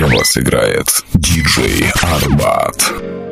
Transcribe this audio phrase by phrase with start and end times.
[0.00, 3.29] Для вас играет диджей Арбат.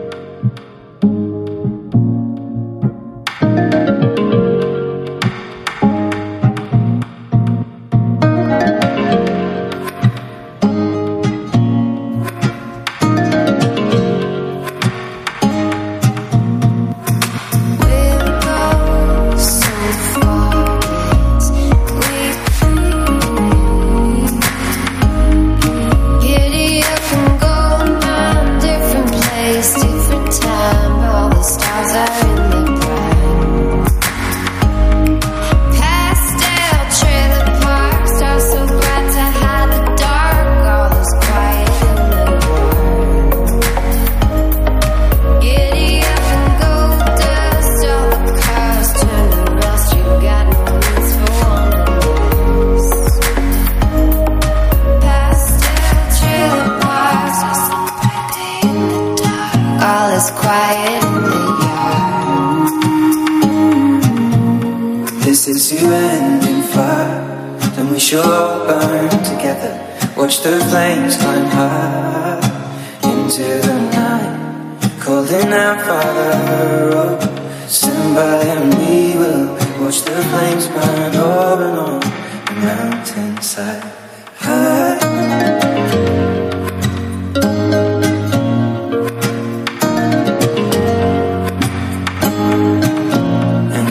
[83.60, 83.74] And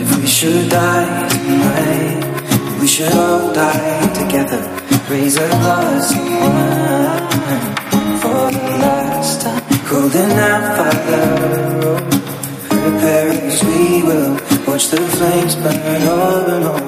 [0.00, 4.62] if we should die tonight, we should all die together.
[5.10, 6.12] Raise a glass
[8.22, 9.62] for the last time.
[9.90, 11.96] Golden Apple,
[12.70, 14.32] her Paris, we will
[14.66, 16.87] watch the flames burn over and over.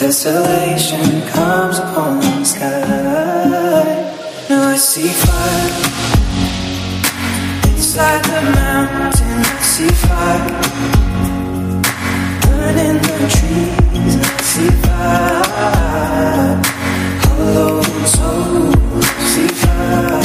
[0.00, 2.64] Desolation comes upon the sky.
[4.48, 5.68] Now I see fire
[7.68, 9.44] inside the mountain.
[9.44, 10.40] I see fire
[12.40, 14.14] burning the trees.
[14.16, 15.44] I see fire
[17.20, 17.82] hollow
[18.14, 19.04] souls.
[19.04, 20.24] I see fire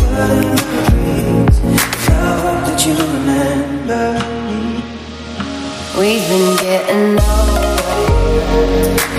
[0.00, 1.58] Burning in the breeze.
[2.10, 2.12] I
[2.42, 4.04] hope that you remember
[4.48, 4.82] me.
[5.96, 7.63] We've been getting old.
[8.54, 9.13] Thank you.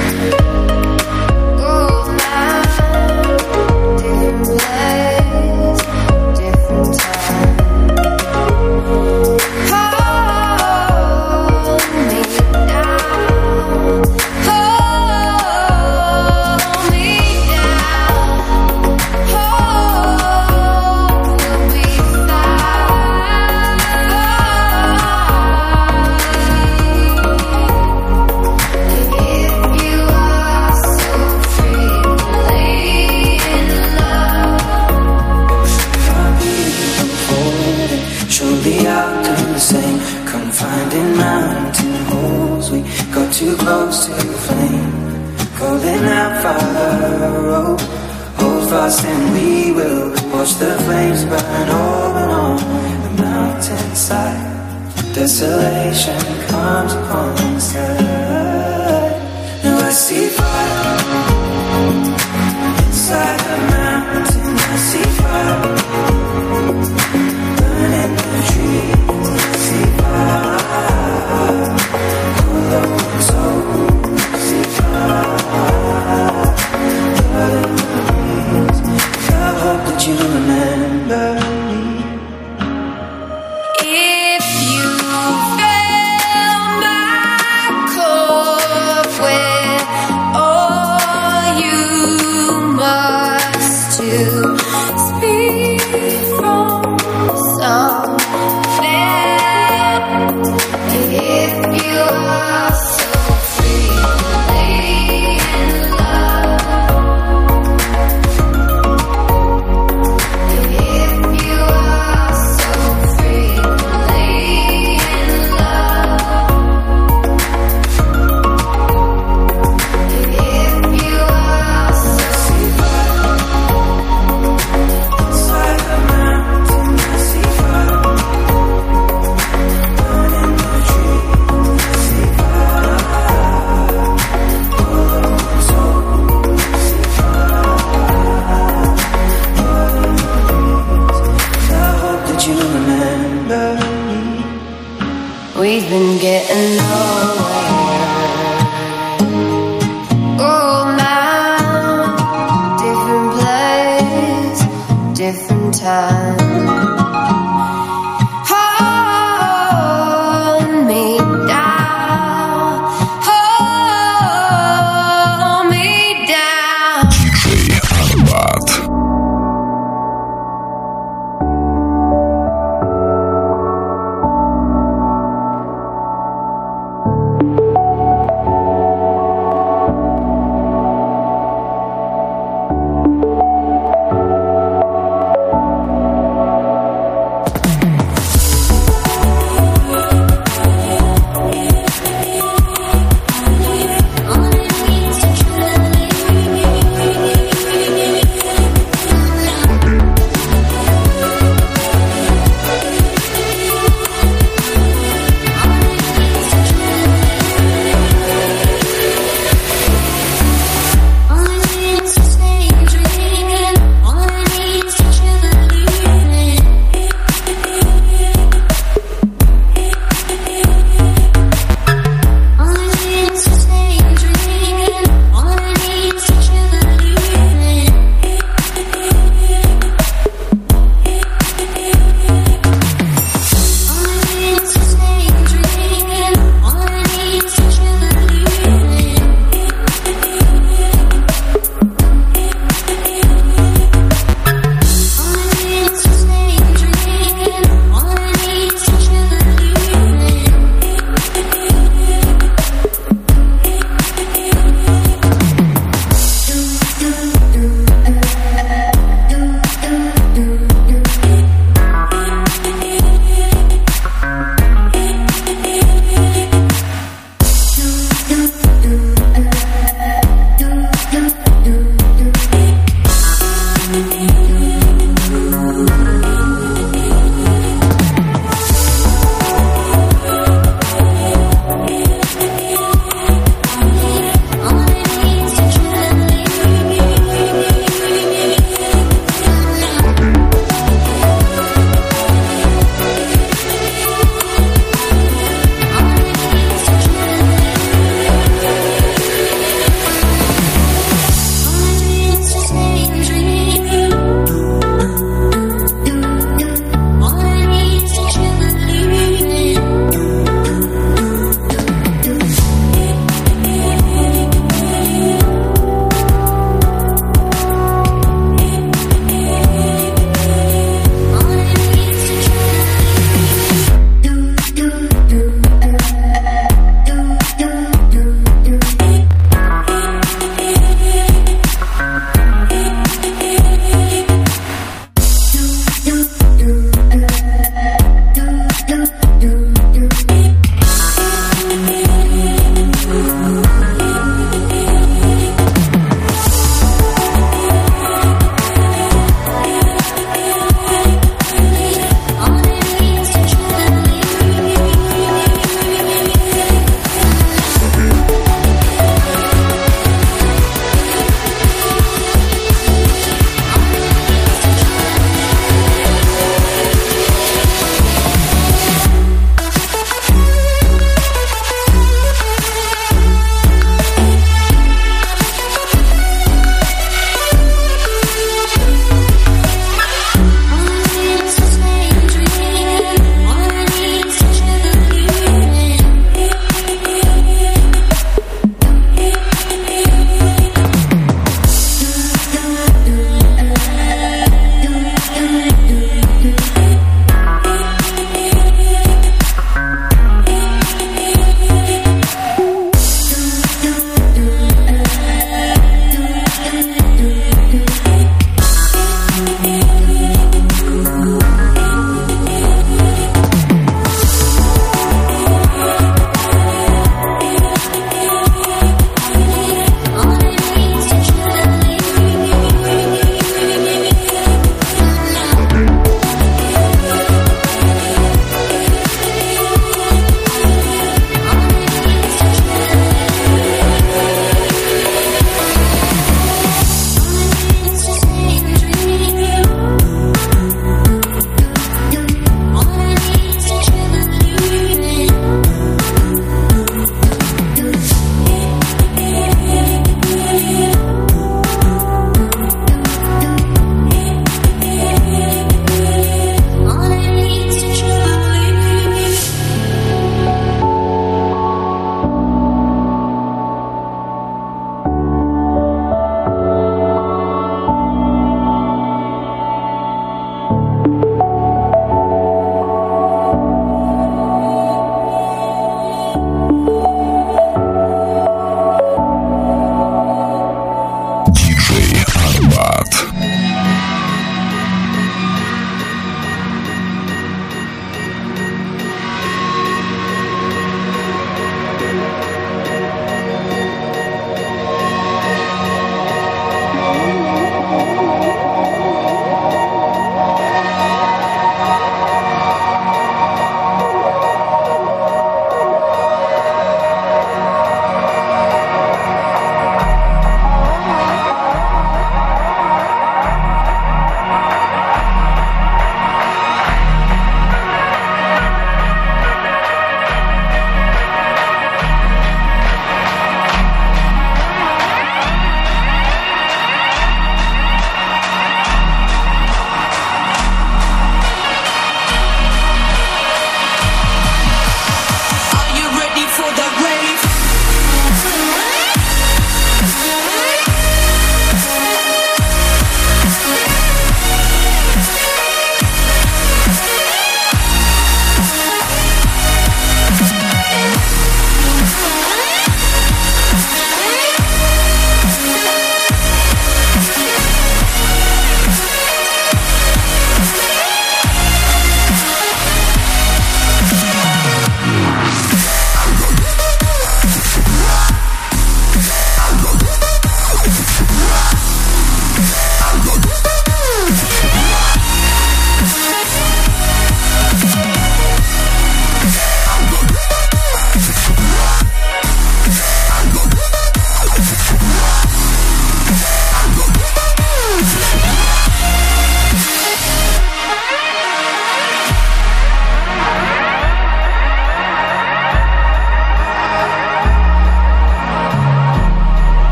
[55.26, 59.10] desolation comes upon the sky,
[59.64, 60.98] Now I see fire
[62.86, 64.56] inside the mountain.
[64.74, 65.58] I see fire
[67.58, 69.30] burning the trees.
[69.34, 70.62] I see fire
[72.38, 72.82] through the
[73.28, 73.60] soul.
[74.16, 75.26] I see fire
[77.34, 77.48] burning the
[78.14, 78.80] breeze.
[79.34, 80.65] I hope that you remember.